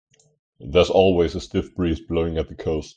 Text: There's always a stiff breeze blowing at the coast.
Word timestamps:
There's 0.59 0.89
always 0.89 1.35
a 1.35 1.39
stiff 1.39 1.75
breeze 1.75 1.99
blowing 1.99 2.39
at 2.39 2.47
the 2.49 2.55
coast. 2.55 2.89